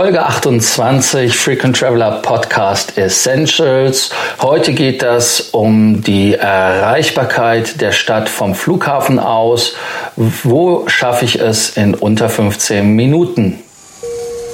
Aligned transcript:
Folge 0.00 0.18
28 0.18 1.36
Frequent 1.36 1.76
Traveler 1.76 2.22
Podcast 2.22 2.96
Essentials. 2.96 4.08
Heute 4.40 4.72
geht 4.72 5.02
es 5.02 5.50
um 5.50 6.00
die 6.02 6.32
Erreichbarkeit 6.32 7.82
der 7.82 7.92
Stadt 7.92 8.30
vom 8.30 8.54
Flughafen 8.54 9.18
aus. 9.18 9.74
Wo 10.16 10.88
schaffe 10.88 11.26
ich 11.26 11.38
es 11.38 11.76
in 11.76 11.94
unter 11.94 12.30
15 12.30 12.94
Minuten? 12.96 13.62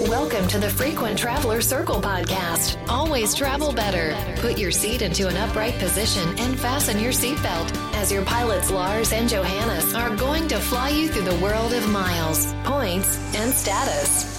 Welcome 0.08 0.48
to 0.48 0.58
the 0.58 0.68
Frequent 0.68 1.16
Traveler 1.16 1.60
Circle 1.60 2.00
podcast. 2.00 2.76
Always 2.88 3.32
travel 3.32 3.72
better. 3.72 4.16
Put 4.42 4.58
your 4.58 4.72
seat 4.72 5.00
into 5.00 5.28
an 5.28 5.36
upright 5.36 5.78
position 5.78 6.28
and 6.40 6.58
fasten 6.58 6.98
your 6.98 7.12
seatbelt 7.12 7.70
as 8.02 8.10
your 8.10 8.24
pilots 8.24 8.72
Lars 8.72 9.12
and 9.12 9.28
Johannes 9.28 9.94
are 9.94 10.10
going 10.16 10.48
to 10.48 10.56
fly 10.56 10.88
you 10.88 11.06
through 11.08 11.30
the 11.30 11.38
world 11.40 11.72
of 11.72 11.88
miles, 11.88 12.52
points, 12.64 13.16
and 13.36 13.54
status. 13.54 14.35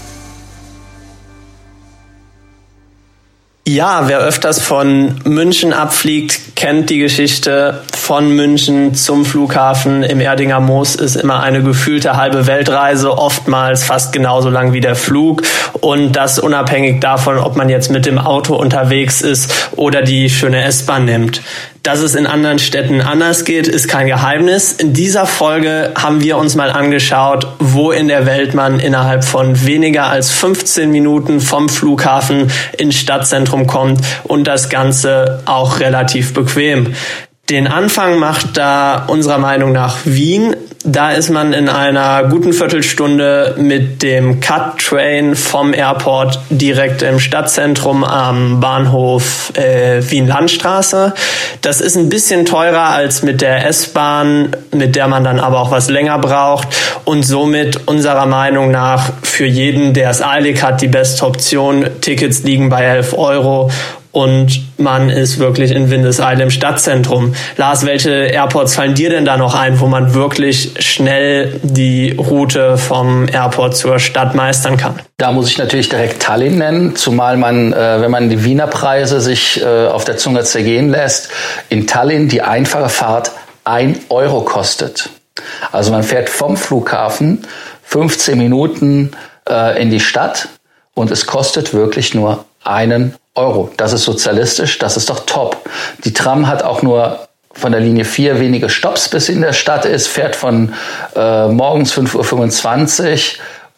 Ja, 3.70 4.04
wer 4.08 4.20
öfters 4.20 4.62
von 4.62 5.16
München 5.26 5.74
abfliegt, 5.74 6.56
kennt 6.56 6.90
die 6.90 7.00
Geschichte 7.00 7.82
von 7.94 8.32
München 8.32 8.96
zum 8.96 9.26
Flughafen 9.26 10.04
im 10.04 10.22
Erdinger 10.22 10.62
Moos 10.62 10.96
ist 10.96 11.18
immer 11.18 11.44
eine 11.44 11.62
gefühlte 11.62 12.16
halbe 12.16 12.48
Weltreise, 12.48 13.18
oftmals 13.18 13.84
fast 13.84 14.14
genauso 14.14 14.50
lang 14.50 14.72
wie 14.72 14.80
der 14.80 14.96
Flug 14.96 15.42
und 15.82 16.14
das 16.16 16.40
unabhängig 16.40 17.02
davon, 17.02 17.38
ob 17.38 17.58
man 17.58 17.68
jetzt 17.68 17.92
mit 17.92 18.06
dem 18.06 18.20
Auto 18.20 18.56
unterwegs 18.56 19.22
ist 19.22 19.54
oder 19.76 20.02
die 20.02 20.30
schöne 20.30 20.64
S-Bahn 20.64 21.04
nimmt. 21.04 21.42
Dass 21.88 22.02
es 22.02 22.16
in 22.16 22.28
anderen 22.28 22.60
Städten 22.60 23.00
anders 23.00 23.46
geht, 23.46 23.70
ist 23.70 23.88
kein 23.88 24.08
Geheimnis. 24.08 24.74
In 24.74 24.92
dieser 24.92 25.26
Folge 25.26 25.94
haben 25.98 26.22
wir 26.22 26.38
uns 26.38 26.54
mal 26.56 26.70
angeschaut, 26.70 27.48
wo 27.60 27.92
in 27.92 28.10
der 28.10 28.26
Welt 28.26 28.54
man 28.54 28.82
innerhalb 28.82 29.24
von 29.24 29.66
weniger 29.66 30.08
als 30.08 30.30
15 30.30 30.92
Minuten 30.92 31.40
vom 31.40 31.70
Flughafen 31.70 32.52
ins 32.78 32.96
Stadtzentrum 32.96 33.57
kommt 33.66 34.02
und 34.26 34.44
das 34.44 34.70
Ganze 34.70 35.42
auch 35.46 35.80
relativ 35.80 36.34
bequem. 36.34 36.94
Den 37.50 37.68
Anfang 37.68 38.20
macht 38.20 38.58
da 38.58 39.06
unserer 39.08 39.38
Meinung 39.38 39.72
nach 39.72 40.00
Wien. 40.04 40.54
Da 40.84 41.12
ist 41.12 41.30
man 41.30 41.54
in 41.54 41.70
einer 41.70 42.26
guten 42.26 42.52
Viertelstunde 42.52 43.56
mit 43.58 44.04
dem 44.04 44.42
Cut 44.42 44.80
Train 44.80 45.34
vom 45.34 45.74
Airport 45.74 46.42
direkt 46.50 47.04
im 47.04 47.22
Stadtzentrum 47.22 48.04
am 48.04 48.60
Bahnhof 48.60 49.54
äh, 49.56 50.02
Wien-Landstraße. 50.02 51.14
Das 51.62 51.80
ist 51.80 51.96
ein 51.96 52.10
bisschen 52.10 52.46
teurer 52.46 52.90
als 52.90 53.24
mit 53.24 53.40
der 53.40 53.66
S-Bahn, 53.66 54.50
mit 54.74 54.98
der 54.98 55.08
man 55.08 55.24
dann 55.24 55.40
aber 55.40 55.62
auch 55.62 55.72
was 55.72 55.90
länger 55.90 56.20
braucht 56.20 56.68
und 57.06 57.24
somit 57.24 57.88
unserer 57.88 58.26
Meinung 58.26 58.72
nach 58.72 59.12
für 59.24 59.46
jeden, 59.46 59.94
der 59.94 60.10
es 60.10 60.22
eilig 60.22 60.64
hat, 60.64 60.82
die 60.82 60.90
beste 60.90 61.26
Option. 61.26 61.86
Tickets 62.02 62.44
liegen 62.44 62.70
bei 62.70 62.84
11 62.84 63.14
Euro 63.18 63.72
und 64.12 64.80
man 64.80 65.10
ist 65.10 65.40
wirklich 65.40 65.72
in 65.72 65.90
Windeseile 65.90 66.44
im 66.44 66.50
Stadtzentrum. 66.50 67.36
Lars, 67.58 67.86
welche 67.86 68.12
Airports 68.12 68.76
fallen 68.76 68.96
dir 68.96 69.10
denn 69.10 69.26
da 69.26 69.38
noch 69.38 69.56
ein, 69.56 69.80
wo 69.80 69.88
man 69.88 70.14
wirklich 70.14 70.72
schnell 70.80 71.60
die 71.64 72.12
Route 72.12 72.78
vom 72.78 73.28
Airport 73.28 73.76
zur 73.76 74.00
Stadt 74.00 74.36
meistern 74.36 74.78
kann? 74.78 75.00
Da 75.18 75.32
muss 75.32 75.50
ich 75.50 75.58
natürlich 75.58 75.90
direkt 75.90 76.22
Tallinn 76.22 76.58
nennen, 76.58 76.96
zumal 76.96 77.38
man, 77.38 77.74
äh, 77.74 78.02
wenn 78.02 78.12
man 78.12 78.30
die 78.30 78.44
Wiener 78.44 78.68
Preise 78.68 79.22
sich 79.22 79.62
äh, 79.62 79.88
auf 79.88 80.06
der 80.06 80.18
Zunge 80.18 80.44
zergehen 80.44 80.90
lässt, 80.90 81.30
in 81.70 81.88
Tallinn 81.88 82.28
die 82.30 82.42
einfache 82.42 82.90
Fahrt 82.90 83.32
ein 83.64 84.00
Euro 84.10 84.42
kostet. 84.42 85.10
Also 85.72 85.92
man 85.92 86.04
fährt 86.04 86.30
vom 86.30 86.58
Flughafen 86.58 87.46
15 87.84 88.38
Minuten 88.38 89.12
äh, 89.50 89.82
in 89.82 89.90
die 89.90 90.00
Stadt 90.00 90.50
und 90.94 91.12
es 91.12 91.26
kostet 91.26 91.74
wirklich 91.74 92.14
nur 92.14 92.46
einen 92.64 93.16
Euro. 93.38 93.70
Das 93.78 93.94
ist 93.94 94.04
sozialistisch, 94.04 94.80
das 94.80 94.98
ist 94.98 95.10
doch 95.10 95.26
top. 95.26 95.58
Die 96.04 96.14
Tram 96.14 96.48
hat 96.48 96.64
auch 96.64 96.82
nur 96.82 97.20
von 97.54 97.72
der 97.72 97.82
Linie 97.82 98.06
4 98.06 98.40
wenige 98.40 98.70
Stops, 98.70 99.10
bis 99.10 99.30
in 99.30 99.42
der 99.42 99.54
Stadt 99.54 99.86
ist, 99.86 100.08
fährt 100.08 100.36
von 100.36 100.74
äh, 101.16 101.48
morgens 101.48 101.94
5.25 101.94 103.12
Uhr 103.12 103.18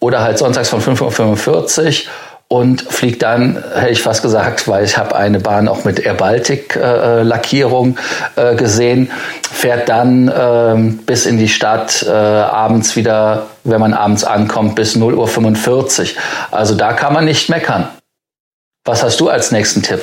oder 0.02 0.22
halt 0.22 0.38
sonntags 0.38 0.70
von 0.70 0.82
5.45 0.82 2.06
Uhr 2.06 2.12
und 2.50 2.82
fliegt 2.82 3.22
dann, 3.22 3.64
hätte 3.76 3.92
ich 3.92 4.02
fast 4.02 4.24
gesagt, 4.24 4.68
weil 4.68 4.84
ich 4.84 4.98
habe 4.98 5.16
eine 5.16 5.40
Bahn 5.40 5.68
auch 5.68 5.86
mit 5.86 6.00
Air 6.00 6.16
Baltic 6.16 6.76
äh, 6.76 7.22
Lackierung 7.22 7.98
äh, 8.36 8.56
gesehen, 8.56 9.12
fährt 9.52 9.88
dann 9.88 10.32
ähm, 10.36 10.98
bis 11.06 11.28
in 11.28 11.38
die 11.38 11.48
Stadt 11.48 12.04
äh, 12.08 12.12
abends 12.12 12.96
wieder, 12.96 13.46
wenn 13.64 13.80
man 13.80 13.94
abends 13.94 14.24
ankommt, 14.24 14.76
bis 14.76 14.96
0.45 14.98 16.02
Uhr. 16.02 16.08
Also 16.50 16.74
da 16.74 16.94
kann 16.94 17.14
man 17.14 17.26
nicht 17.26 17.50
meckern. 17.50 17.88
Was 18.90 19.04
hast 19.04 19.20
du 19.20 19.30
als 19.30 19.52
nächsten 19.52 19.84
Tipp? 19.84 20.02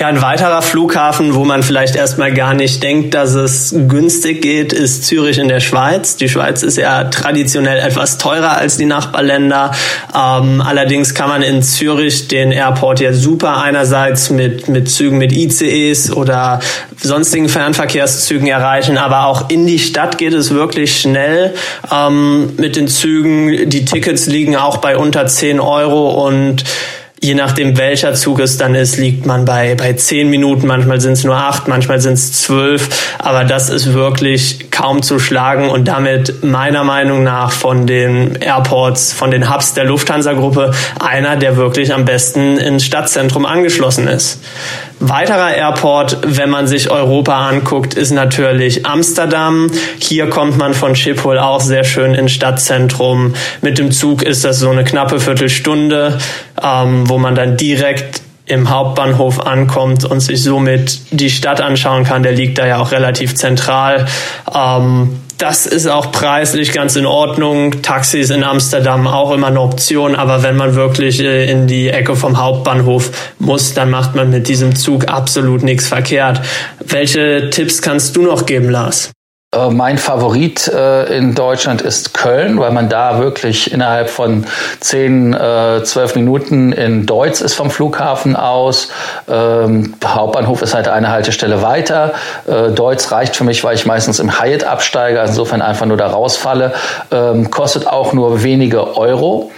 Ja, 0.00 0.06
ein 0.06 0.22
weiterer 0.22 0.62
Flughafen, 0.62 1.34
wo 1.34 1.44
man 1.44 1.64
vielleicht 1.64 1.96
erstmal 1.96 2.32
gar 2.32 2.54
nicht 2.54 2.80
denkt, 2.80 3.12
dass 3.12 3.34
es 3.34 3.74
günstig 3.88 4.40
geht, 4.40 4.72
ist 4.72 5.04
Zürich 5.04 5.38
in 5.38 5.48
der 5.48 5.58
Schweiz. 5.58 6.14
Die 6.14 6.28
Schweiz 6.28 6.62
ist 6.62 6.76
ja 6.76 7.04
traditionell 7.04 7.80
etwas 7.80 8.18
teurer 8.18 8.52
als 8.56 8.76
die 8.76 8.86
Nachbarländer. 8.86 9.72
Ähm, 10.14 10.62
allerdings 10.64 11.12
kann 11.12 11.28
man 11.28 11.42
in 11.42 11.64
Zürich 11.64 12.28
den 12.28 12.52
Airport 12.52 13.00
ja 13.00 13.12
super 13.12 13.60
einerseits 13.60 14.30
mit, 14.30 14.68
mit 14.68 14.88
Zügen 14.88 15.18
mit 15.18 15.32
ICEs 15.32 16.12
oder 16.12 16.60
sonstigen 16.96 17.48
Fernverkehrszügen 17.48 18.46
erreichen, 18.46 18.96
aber 18.96 19.26
auch 19.26 19.50
in 19.50 19.66
die 19.66 19.80
Stadt 19.80 20.18
geht 20.18 20.34
es 20.34 20.54
wirklich 20.54 21.00
schnell 21.00 21.52
ähm, 21.92 22.52
mit 22.58 22.76
den 22.76 22.86
Zügen. 22.86 23.68
Die 23.68 23.84
Tickets 23.84 24.26
liegen 24.26 24.54
auch 24.54 24.76
bei 24.76 24.96
unter 24.96 25.26
10 25.26 25.58
Euro 25.58 26.26
und 26.26 26.64
je 27.22 27.34
nachdem 27.34 27.76
welcher 27.76 28.14
Zug 28.14 28.40
es 28.40 28.56
dann 28.56 28.74
ist, 28.74 28.96
liegt 28.96 29.26
man 29.26 29.44
bei, 29.44 29.74
bei 29.74 29.92
zehn 29.92 30.30
Minuten, 30.30 30.66
manchmal 30.66 31.00
sind 31.00 31.12
es 31.12 31.24
nur 31.24 31.36
acht, 31.36 31.68
manchmal 31.68 32.00
sind 32.00 32.14
es 32.14 32.32
zwölf, 32.32 32.88
aber 33.18 33.44
das 33.44 33.68
ist 33.68 33.92
wirklich 33.92 34.70
kaum 34.70 35.02
zu 35.02 35.18
schlagen 35.18 35.68
und 35.68 35.86
damit 35.86 36.42
meiner 36.42 36.82
Meinung 36.82 37.22
nach 37.22 37.52
von 37.52 37.86
den 37.86 38.36
Airports, 38.36 39.12
von 39.12 39.30
den 39.30 39.52
Hubs 39.52 39.74
der 39.74 39.84
Lufthansa-Gruppe 39.84 40.72
einer, 40.98 41.36
der 41.36 41.56
wirklich 41.56 41.92
am 41.92 42.06
besten 42.06 42.56
ins 42.56 42.86
Stadtzentrum 42.86 43.44
angeschlossen 43.44 44.08
ist. 44.08 44.40
Weiterer 45.02 45.54
Airport, 45.54 46.18
wenn 46.26 46.50
man 46.50 46.66
sich 46.66 46.90
Europa 46.90 47.48
anguckt, 47.48 47.94
ist 47.94 48.10
natürlich 48.10 48.84
Amsterdam. 48.84 49.70
Hier 49.98 50.28
kommt 50.28 50.58
man 50.58 50.74
von 50.74 50.94
Schiphol 50.94 51.38
auch 51.38 51.62
sehr 51.62 51.84
schön 51.84 52.14
ins 52.14 52.32
Stadtzentrum. 52.32 53.32
Mit 53.62 53.78
dem 53.78 53.92
Zug 53.92 54.22
ist 54.22 54.44
das 54.44 54.58
so 54.58 54.68
eine 54.68 54.84
knappe 54.84 55.18
Viertelstunde, 55.18 56.18
ähm, 56.62 57.08
wo 57.08 57.16
man 57.16 57.34
dann 57.34 57.56
direkt 57.56 58.20
im 58.44 58.68
Hauptbahnhof 58.68 59.40
ankommt 59.46 60.04
und 60.04 60.20
sich 60.20 60.42
somit 60.42 61.00
die 61.12 61.30
Stadt 61.30 61.62
anschauen 61.62 62.04
kann. 62.04 62.22
Der 62.22 62.32
liegt 62.32 62.58
da 62.58 62.66
ja 62.66 62.76
auch 62.76 62.92
relativ 62.92 63.34
zentral. 63.34 64.04
Ähm, 64.54 65.18
das 65.40 65.66
ist 65.66 65.86
auch 65.86 66.12
preislich 66.12 66.72
ganz 66.72 66.96
in 66.96 67.06
Ordnung. 67.06 67.82
Taxis 67.82 68.30
in 68.30 68.44
Amsterdam 68.44 69.06
auch 69.06 69.32
immer 69.32 69.46
eine 69.46 69.60
Option, 69.60 70.14
aber 70.14 70.42
wenn 70.42 70.56
man 70.56 70.74
wirklich 70.74 71.20
äh, 71.20 71.50
in 71.50 71.66
die 71.66 71.88
Ecke 71.88 72.14
vom 72.14 72.38
Hauptbahnhof 72.38 73.10
muss, 73.38 73.72
dann 73.72 73.90
macht 73.90 74.14
man 74.14 74.30
mit 74.30 74.48
diesem 74.48 74.76
Zug 74.76 75.08
absolut 75.08 75.62
nichts 75.62 75.88
verkehrt. 75.88 76.42
Welche 76.84 77.50
Tipps 77.50 77.80
kannst 77.80 78.16
du 78.16 78.22
noch 78.22 78.44
geben, 78.44 78.70
Lars? 78.70 79.12
Äh, 79.52 79.68
mein 79.70 79.98
Favorit 79.98 80.68
äh, 80.68 81.16
in 81.16 81.34
Deutschland 81.34 81.82
ist 81.82 82.14
Köln, 82.14 82.60
weil 82.60 82.70
man 82.70 82.88
da 82.88 83.18
wirklich 83.18 83.72
innerhalb 83.72 84.08
von 84.08 84.46
10, 84.78 85.34
äh, 85.34 85.82
12 85.82 86.14
Minuten 86.14 86.70
in 86.70 87.04
Deutz 87.04 87.40
ist 87.40 87.54
vom 87.54 87.68
Flughafen 87.68 88.36
aus. 88.36 88.90
Ähm, 89.28 89.94
Hauptbahnhof 90.04 90.62
ist 90.62 90.72
halt 90.72 90.86
eine 90.86 91.10
Haltestelle 91.10 91.62
weiter. 91.62 92.12
Äh, 92.46 92.70
Deutz 92.70 93.10
reicht 93.10 93.34
für 93.34 93.42
mich, 93.42 93.64
weil 93.64 93.74
ich 93.74 93.86
meistens 93.86 94.20
im 94.20 94.40
Hyatt 94.40 94.62
absteige, 94.62 95.18
insofern 95.26 95.62
einfach 95.62 95.86
nur 95.86 95.96
da 95.96 96.06
rausfalle. 96.06 96.72
Ähm, 97.10 97.50
kostet 97.50 97.88
auch 97.88 98.12
nur 98.12 98.44
wenige 98.44 98.96
Euro. 98.96 99.50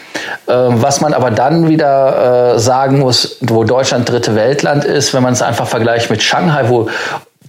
Ähm, 0.49 0.81
was 0.81 1.03
man 1.03 1.13
aber 1.13 1.31
dann 1.31 1.69
wieder 1.69 2.55
äh, 2.55 2.59
sagen 2.59 2.99
muss, 2.99 3.37
wo 3.43 3.63
Deutschland 3.65 4.09
dritte 4.09 4.35
Weltland 4.37 4.87
ist, 4.87 5.13
wenn 5.13 5.23
man 5.23 5.35
es 5.35 5.43
einfach 5.43 5.67
vergleicht 5.67 6.09
mit 6.09 6.23
Shanghai, 6.23 6.71
wo 6.71 6.89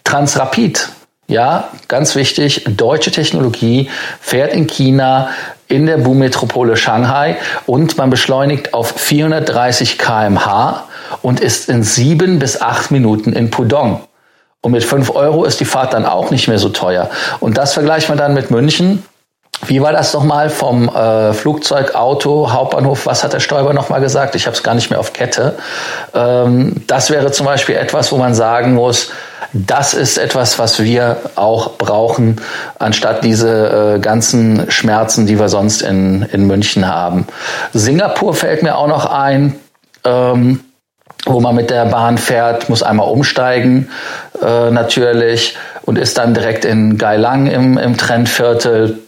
Transrapid 0.03 0.89
ja, 1.33 1.69
ganz 1.87 2.15
wichtig, 2.15 2.63
deutsche 2.77 3.11
Technologie 3.11 3.89
fährt 4.21 4.53
in 4.53 4.67
China 4.67 5.29
in 5.67 5.87
der 5.87 5.97
Boommetropole 5.97 6.77
Shanghai 6.77 7.37
und 7.65 7.97
man 7.97 8.11
beschleunigt 8.11 8.75
auf 8.75 8.93
430 8.95 9.97
kmh 9.97 10.83
und 11.23 11.39
ist 11.39 11.69
in 11.69 11.81
sieben 11.81 12.37
bis 12.37 12.61
acht 12.61 12.91
Minuten 12.91 13.33
in 13.33 13.49
Pudong. 13.49 14.01
Und 14.61 14.71
mit 14.73 14.83
fünf 14.83 15.09
Euro 15.09 15.43
ist 15.43 15.59
die 15.59 15.65
Fahrt 15.65 15.93
dann 15.93 16.05
auch 16.05 16.29
nicht 16.29 16.47
mehr 16.47 16.59
so 16.59 16.69
teuer. 16.69 17.09
Und 17.39 17.57
das 17.57 17.73
vergleicht 17.73 18.09
man 18.09 18.17
dann 18.17 18.35
mit 18.35 18.51
München, 18.51 19.03
wie 19.65 19.81
war 19.81 19.91
das 19.91 20.13
nochmal 20.13 20.49
vom 20.49 20.89
äh, 20.89 21.33
Flugzeug, 21.33 21.95
Auto, 21.95 22.51
Hauptbahnhof? 22.51 23.05
Was 23.05 23.23
hat 23.23 23.33
der 23.33 23.39
Stoiber 23.39 23.73
nochmal 23.73 24.01
gesagt? 24.01 24.35
Ich 24.35 24.45
habe 24.45 24.55
es 24.55 24.63
gar 24.63 24.75
nicht 24.75 24.89
mehr 24.89 24.99
auf 24.99 25.13
Kette. 25.13 25.55
Ähm, 26.13 26.83
das 26.87 27.09
wäre 27.09 27.31
zum 27.31 27.45
Beispiel 27.45 27.75
etwas, 27.75 28.11
wo 28.11 28.17
man 28.17 28.33
sagen 28.35 28.73
muss, 28.73 29.11
das 29.53 29.93
ist 29.93 30.17
etwas, 30.17 30.57
was 30.57 30.81
wir 30.81 31.17
auch 31.35 31.77
brauchen, 31.77 32.41
anstatt 32.79 33.23
diese 33.23 33.95
äh, 33.95 33.99
ganzen 33.99 34.71
Schmerzen, 34.71 35.27
die 35.27 35.39
wir 35.39 35.49
sonst 35.49 35.81
in, 35.81 36.23
in 36.31 36.47
München 36.47 36.87
haben. 36.87 37.27
Singapur 37.73 38.33
fällt 38.33 38.63
mir 38.63 38.77
auch 38.77 38.87
noch 38.87 39.05
ein. 39.05 39.55
Ähm, 40.05 40.61
wo 41.25 41.39
man 41.39 41.55
mit 41.55 41.69
der 41.69 41.85
Bahn 41.85 42.17
fährt, 42.17 42.67
muss 42.67 42.83
einmal 42.83 43.07
umsteigen 43.07 43.89
äh, 44.41 44.71
natürlich 44.71 45.55
und 45.83 45.97
ist 45.97 46.17
dann 46.17 46.33
direkt 46.33 46.65
in 46.65 46.97
Gailang 46.97 47.47
im, 47.47 47.77
im 47.77 47.97
Trendviertel 47.97 48.99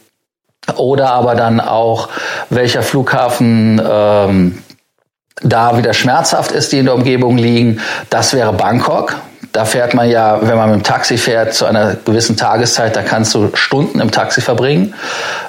oder 0.76 1.12
aber 1.12 1.36
dann 1.36 1.60
auch 1.60 2.10
welcher 2.50 2.82
Flughafen 2.82 3.82
ähm, 3.88 4.58
da 5.42 5.78
wieder 5.78 5.94
schmerzhaft 5.94 6.52
ist, 6.52 6.72
die 6.72 6.80
in 6.80 6.86
der 6.86 6.96
Umgebung 6.96 7.38
liegen. 7.38 7.82
Das 8.10 8.34
wäre 8.34 8.54
Bangkok. 8.54 9.16
Da 9.52 9.64
fährt 9.64 9.94
man 9.94 10.10
ja, 10.10 10.40
wenn 10.42 10.58
man 10.58 10.70
mit 10.70 10.80
dem 10.80 10.84
Taxi 10.84 11.18
fährt, 11.18 11.54
zu 11.54 11.66
einer 11.66 11.96
gewissen 12.04 12.36
Tageszeit, 12.36 12.94
da 12.94 13.04
kannst 13.04 13.34
du 13.36 13.52
Stunden 13.54 14.02
im 14.02 14.12
Taxi 14.12 14.42
verbringen. 14.42 14.94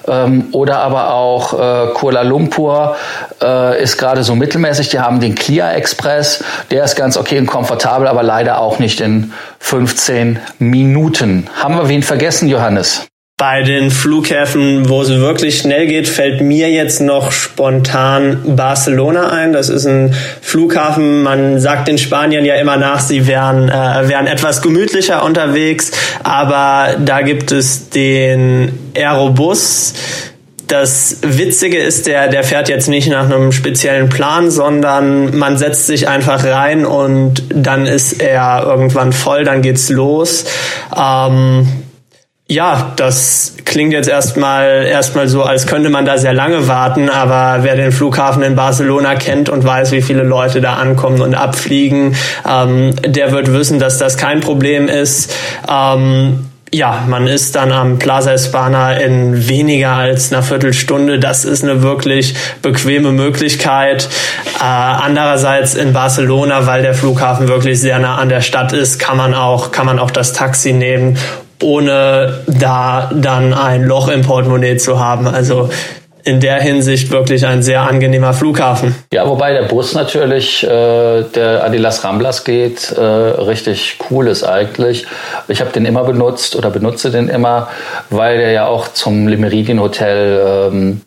Ähm, 0.06 0.46
oder 0.52 0.78
aber 0.78 1.12
auch 1.12 1.54
äh, 1.54 1.92
Kuala 1.92 2.22
Lumpur 2.22 2.94
äh, 3.42 3.82
ist 3.82 3.98
gerade 3.98 4.22
so 4.22 4.36
mittelmäßig. 4.36 4.90
Die 4.90 5.00
haben 5.00 5.18
den 5.18 5.34
Clear 5.34 5.74
Express, 5.74 6.44
der 6.70 6.84
ist 6.84 6.94
ganz 6.94 7.16
okay 7.16 7.36
und 7.38 7.46
komfortabel, 7.46 8.06
aber 8.06 8.22
leider 8.22 8.60
auch 8.60 8.78
nicht 8.78 9.00
in 9.00 9.32
15 9.58 10.38
Minuten. 10.60 11.48
Haben 11.60 11.76
wir 11.76 11.88
wen 11.88 12.04
vergessen, 12.04 12.48
Johannes? 12.48 13.08
Bei 13.38 13.62
den 13.62 13.90
Flughäfen, 13.90 14.88
wo 14.88 15.02
es 15.02 15.10
wirklich 15.10 15.58
schnell 15.58 15.86
geht, 15.86 16.08
fällt 16.08 16.40
mir 16.40 16.70
jetzt 16.70 17.02
noch 17.02 17.32
spontan 17.32 18.56
Barcelona 18.56 19.28
ein. 19.28 19.52
Das 19.52 19.68
ist 19.68 19.84
ein 19.84 20.14
Flughafen. 20.40 21.22
Man 21.22 21.60
sagt 21.60 21.86
den 21.86 21.98
Spaniern 21.98 22.46
ja 22.46 22.54
immer 22.54 22.78
nach, 22.78 22.98
sie 22.98 23.26
wären, 23.26 23.68
äh, 23.68 24.08
wären 24.08 24.26
etwas 24.26 24.62
gemütlicher 24.62 25.22
unterwegs. 25.22 25.90
Aber 26.24 26.96
da 26.98 27.20
gibt 27.20 27.52
es 27.52 27.90
den 27.90 28.72
Aerobus. 28.96 29.92
Das 30.66 31.18
Witzige 31.20 31.76
ist, 31.76 32.06
der, 32.06 32.28
der 32.28 32.42
fährt 32.42 32.70
jetzt 32.70 32.88
nicht 32.88 33.10
nach 33.10 33.26
einem 33.26 33.52
speziellen 33.52 34.08
Plan, 34.08 34.50
sondern 34.50 35.36
man 35.36 35.58
setzt 35.58 35.86
sich 35.86 36.08
einfach 36.08 36.42
rein 36.42 36.86
und 36.86 37.42
dann 37.50 37.84
ist 37.84 38.14
er 38.14 38.62
irgendwann 38.64 39.12
voll, 39.12 39.44
dann 39.44 39.60
geht's 39.60 39.90
los. 39.90 40.46
Ähm, 40.96 41.68
ja, 42.48 42.92
das 42.94 43.54
klingt 43.64 43.92
jetzt 43.92 44.08
erstmal 44.08 44.84
erstmal 44.84 45.26
so, 45.26 45.42
als 45.42 45.66
könnte 45.66 45.90
man 45.90 46.06
da 46.06 46.16
sehr 46.16 46.32
lange 46.32 46.68
warten, 46.68 47.10
aber 47.10 47.64
wer 47.64 47.74
den 47.74 47.90
Flughafen 47.90 48.42
in 48.44 48.54
Barcelona 48.54 49.16
kennt 49.16 49.48
und 49.48 49.64
weiß, 49.64 49.90
wie 49.90 50.00
viele 50.00 50.22
Leute 50.22 50.60
da 50.60 50.74
ankommen 50.74 51.20
und 51.20 51.34
abfliegen, 51.34 52.14
ähm, 52.48 52.94
der 53.04 53.32
wird 53.32 53.52
wissen, 53.52 53.80
dass 53.80 53.98
das 53.98 54.16
kein 54.16 54.40
Problem 54.40 54.86
ist. 54.88 55.34
Ähm, 55.68 56.46
ja, 56.72 57.04
man 57.08 57.26
ist 57.26 57.56
dann 57.56 57.72
am 57.72 57.98
Plaza 57.98 58.30
Hispana 58.30 58.92
in 58.92 59.48
weniger 59.48 59.92
als 59.92 60.32
einer 60.32 60.42
Viertelstunde. 60.42 61.18
Das 61.18 61.44
ist 61.44 61.64
eine 61.64 61.82
wirklich 61.82 62.34
bequeme 62.62 63.10
Möglichkeit. 63.10 64.08
Äh, 64.60 64.62
andererseits 64.62 65.74
in 65.74 65.92
Barcelona, 65.92 66.66
weil 66.66 66.82
der 66.82 66.94
Flughafen 66.94 67.48
wirklich 67.48 67.80
sehr 67.80 67.98
nah 67.98 68.16
an 68.16 68.28
der 68.28 68.40
Stadt 68.40 68.72
ist, 68.72 69.00
kann 69.00 69.16
man 69.16 69.34
auch, 69.34 69.72
kann 69.72 69.86
man 69.86 69.98
auch 69.98 70.10
das 70.12 70.32
Taxi 70.32 70.72
nehmen 70.72 71.18
ohne 71.62 72.40
da 72.46 73.10
dann 73.14 73.54
ein 73.54 73.84
Loch 73.84 74.08
im 74.08 74.22
Portemonnaie 74.22 74.76
zu 74.76 75.00
haben. 75.00 75.26
Also 75.26 75.70
in 76.26 76.40
der 76.40 76.60
Hinsicht 76.60 77.12
wirklich 77.12 77.46
ein 77.46 77.62
sehr 77.62 77.82
angenehmer 77.82 78.34
Flughafen. 78.34 78.96
Ja, 79.12 79.28
wobei 79.28 79.52
der 79.52 79.62
Bus 79.62 79.94
natürlich, 79.94 80.64
äh, 80.64 81.22
der 81.22 81.62
an 81.62 81.70
die 81.70 81.78
Las 81.78 82.02
Ramblas 82.02 82.42
geht, 82.42 82.90
äh, 82.90 83.00
richtig 83.00 83.98
cool 84.10 84.26
ist 84.26 84.42
eigentlich. 84.42 85.06
Ich 85.46 85.60
habe 85.60 85.70
den 85.70 85.86
immer 85.86 86.02
benutzt 86.02 86.56
oder 86.56 86.70
benutze 86.70 87.12
den 87.12 87.28
immer, 87.28 87.68
weil 88.10 88.38
der 88.38 88.50
ja 88.50 88.66
auch 88.66 88.88
zum 88.88 89.28
Le 89.28 89.36
Meridien 89.36 89.80
Hotel 89.80 90.70
ähm, 90.72 91.02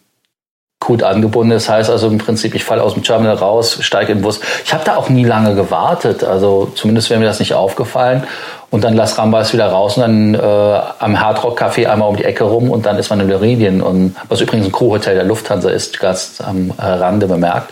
gut 0.80 1.04
angebunden 1.04 1.52
ist. 1.52 1.70
Heißt 1.70 1.90
also 1.90 2.08
im 2.08 2.18
Prinzip, 2.18 2.56
ich 2.56 2.64
falle 2.64 2.82
aus 2.82 2.94
dem 2.94 3.04
Terminal 3.04 3.36
raus, 3.36 3.78
steige 3.82 4.14
in 4.14 4.20
den 4.20 4.24
Bus. 4.24 4.40
Ich 4.64 4.74
habe 4.74 4.84
da 4.86 4.96
auch 4.96 5.10
nie 5.10 5.26
lange 5.26 5.54
gewartet. 5.54 6.24
Also 6.24 6.72
zumindest 6.74 7.10
wäre 7.10 7.20
mir 7.20 7.26
das 7.26 7.40
nicht 7.40 7.54
aufgefallen. 7.54 8.24
Und 8.72 8.84
dann 8.84 8.96
Las 8.96 9.18
Rambas 9.18 9.52
wieder 9.52 9.68
raus 9.68 9.98
und 9.98 10.02
dann 10.02 10.36
äh, 10.36 10.80
am 11.00 11.20
Hardrock 11.20 11.60
Café 11.60 11.88
einmal 11.88 12.08
um 12.08 12.16
die 12.16 12.24
Ecke 12.24 12.44
rum 12.44 12.70
und 12.70 12.86
dann 12.86 12.98
ist 13.00 13.10
man 13.10 13.20
in 13.20 13.26
Meridien 13.26 13.82
und 13.82 14.16
was 14.28 14.42
übrigens 14.42 14.68
ein 14.68 14.72
Crewhotel 14.72 15.16
der 15.16 15.24
Lufthansa 15.24 15.72
ist, 15.72 16.00
ganz 16.00 16.40
am 16.40 16.72
äh, 16.78 16.86
Rande 16.86 17.26
bemerkt. 17.26 17.72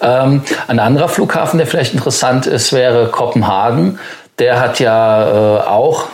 Ähm, 0.00 0.42
ein 0.66 0.78
anderer 0.78 1.10
Flughafen, 1.10 1.58
der 1.58 1.66
vielleicht 1.66 1.92
interessant 1.92 2.46
ist, 2.46 2.72
wäre 2.72 3.08
Kopenhagen. 3.08 3.98
Der 4.38 4.60
hat 4.60 4.80
ja 4.80 5.58
äh, 5.58 5.60
auch 5.60 6.06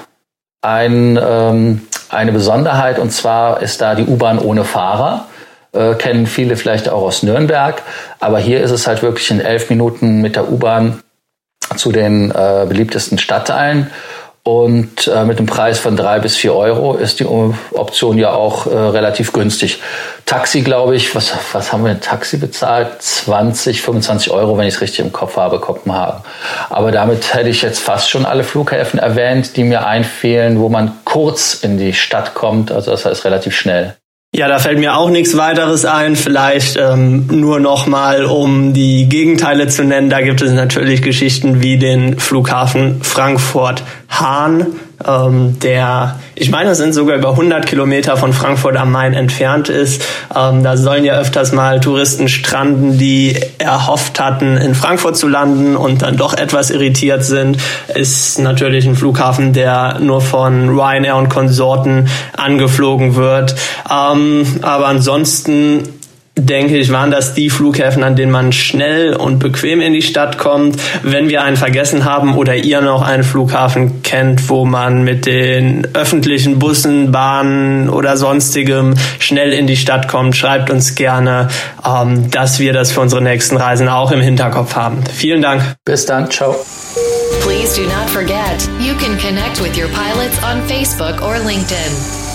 ein, 0.61 1.17
ähm, 1.23 1.87
eine 2.09 2.33
Besonderheit 2.33 2.99
und 2.99 3.13
zwar 3.13 3.63
ist 3.63 3.81
da 3.81 3.95
die 3.95 4.07
U-Bahn 4.07 4.41
ohne 4.41 4.65
Fahrer 4.65 5.27
äh, 5.77 5.95
kennen 5.95 6.27
viele 6.27 6.57
vielleicht 6.57 6.89
auch 6.89 7.03
aus 7.03 7.23
Nürnberg. 7.23 7.83
Aber 8.21 8.39
hier 8.39 8.63
ist 8.63 8.71
es 8.71 8.87
halt 8.87 9.03
wirklich 9.03 9.31
in 9.31 9.41
elf 9.41 9.71
Minuten 9.71 10.21
mit 10.21 10.37
der 10.37 10.51
U-Bahn 10.51 11.03
zu 11.77 11.93
den 11.93 12.31
äh, 12.31 12.67
beliebtesten 12.69 13.19
Stadtteilen. 13.19 13.91
Und 14.47 15.09
äh, 15.09 15.25
mit 15.25 15.39
einem 15.39 15.49
Preis 15.49 15.81
von 15.81 15.97
drei 15.97 16.21
bis 16.21 16.37
vier 16.37 16.55
Euro 16.55 16.95
ist 16.95 17.19
die 17.19 17.25
Option 17.25 18.17
ja 18.17 18.31
auch 18.31 18.69
äh, 18.69 18.77
relativ 18.77 19.33
günstig. 19.33 19.83
Taxi, 20.25 20.61
glaube 20.61 20.95
ich, 20.95 21.17
was, 21.17 21.33
was 21.53 21.73
haben 21.73 21.83
wir 21.83 21.91
in 21.91 22.01
Taxi 22.01 22.37
bezahlt? 22.37 23.03
20, 23.03 23.83
25 23.83 24.31
Euro, 24.31 24.57
wenn 24.57 24.69
ich 24.69 24.75
es 24.75 24.81
richtig 24.81 25.01
im 25.01 25.11
Kopf 25.11 25.37
habe, 25.37 25.59
Kopenhagen. 25.59 26.23
Aber 26.71 26.93
damit 26.93 27.35
hätte 27.35 27.49
ich 27.49 27.61
jetzt 27.61 27.81
fast 27.81 28.09
schon 28.09 28.25
alle 28.25 28.45
Flughäfen 28.45 29.01
erwähnt, 29.01 29.57
die 29.57 29.65
mir 29.65 29.85
einfehlen, 29.85 30.61
wo 30.61 30.69
man 30.69 30.93
kurz 31.05 31.55
in 31.55 31.77
die 31.77 31.93
Stadt 31.93 32.35
kommt. 32.35 32.71
Also 32.71 32.93
das 32.93 33.05
heißt 33.05 33.25
relativ 33.25 33.57
schnell. 33.57 33.97
Ja, 34.35 34.49
da 34.49 34.59
fällt 34.59 34.79
mir 34.79 34.97
auch 34.97 35.09
nichts 35.09 35.37
weiteres 35.37 35.85
ein. 35.85 36.15
Vielleicht 36.15 36.77
ähm, 36.77 37.27
nur 37.31 37.59
noch 37.59 37.87
mal, 37.87 38.25
um 38.27 38.75
die 38.75 39.09
Gegenteile 39.09 39.69
zu 39.69 39.83
nennen. 39.85 40.11
Da 40.11 40.21
gibt 40.21 40.43
es 40.43 40.53
natürlich 40.53 41.01
Geschichten 41.01 41.63
wie 41.63 41.79
den 41.79 42.19
Flughafen 42.19 43.03
Frankfurt-Hahn, 43.03 44.67
ähm, 45.07 45.59
der, 45.61 46.19
ich 46.35 46.51
meine, 46.51 46.71
es 46.71 46.79
sind 46.79 46.93
sogar 46.93 47.17
über 47.17 47.31
100 47.31 47.67
Kilometer 47.67 48.17
von 48.17 48.33
Frankfurt 48.33 48.77
am 48.77 48.93
Main 48.93 49.15
entfernt 49.15 49.69
ist. 49.69 50.03
Ähm, 50.35 50.63
da 50.63 50.77
sollen 50.77 51.05
ja 51.05 51.19
öfters 51.19 51.53
mal 51.53 51.81
Touristen 51.81 52.29
stranden, 52.29 52.99
die 52.99 53.39
erhofft 53.59 54.21
hatten, 54.21 54.57
in 54.57 54.75
Frankfurt 54.75 55.17
zu 55.17 55.29
landen 55.29 55.77
und 55.77 56.03
dann 56.03 56.17
doch 56.17 56.35
etwas 56.35 56.71
irritiert 56.71 57.25
sind. 57.25 57.59
Ist 57.95 58.39
natürlich 58.39 58.87
ein 58.87 58.97
Flughafen, 58.97 59.53
der 59.53 59.99
nur 60.01 60.21
von 60.21 60.69
Ryanair 60.69 61.17
und 61.17 61.29
Konsorten 61.29 62.09
angeflogen 62.37 63.15
wird. 63.15 63.55
Ähm, 63.91 64.47
aber 64.63 64.87
ansonsten 64.87 65.85
denke 66.39 66.77
ich, 66.77 66.93
waren 66.93 67.11
das 67.11 67.35
die 67.35 67.51
Flughäfen, 67.51 68.03
an 68.03 68.15
denen 68.15 68.31
man 68.31 68.53
schnell 68.53 69.15
und 69.15 69.39
bequem 69.39 69.81
in 69.81 69.93
die 69.93 70.03
Stadt 70.03 70.39
kommt. 70.39 70.81
Wenn 71.03 71.29
wir 71.29 71.43
einen 71.43 71.57
vergessen 71.57 72.05
haben 72.05 72.37
oder 72.37 72.55
ihr 72.55 72.81
noch 72.83 73.03
einen 73.03 73.25
Flughafen 73.25 74.03
kennt, 74.03 74.49
wo 74.49 74.65
man 74.65 75.03
mit 75.03 75.27
den 75.27 75.89
öffentlichen 75.95 76.59
Bussen, 76.59 77.11
Bahnen 77.11 77.89
oder 77.89 78.17
sonstigem 78.17 78.95
schnell 79.19 79.53
in 79.53 79.67
die 79.67 79.77
Stadt 79.77 80.09
kommt, 80.09 80.37
schreibt 80.37 80.71
uns 80.71 80.95
gerne, 80.95 81.49
ähm, 81.87 82.31
dass 82.31 82.59
wir 82.59 82.73
das 82.73 82.93
für 82.93 83.01
unsere 83.01 83.23
nächsten 83.23 83.57
Reisen 83.57 83.89
auch 83.89 84.13
im 84.13 84.21
Hinterkopf 84.21 84.77
haben. 84.77 85.03
Vielen 85.13 85.41
Dank. 85.41 85.63
Bis 85.85 86.05
dann. 86.05 86.31
Ciao. 86.31 86.57
Please 87.41 87.77
do 87.77 87.87
not 87.89 88.11
forget, 88.11 88.69
you 88.81 88.95
can 88.95 89.17
connect 89.19 89.61
with 89.61 89.77
your 89.79 89.89
pilots 89.89 90.43
on 90.43 90.61
Facebook 90.69 91.23
or 91.23 91.37
LinkedIn. 91.39 92.26